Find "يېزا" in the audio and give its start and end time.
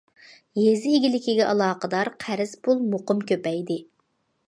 0.59-0.93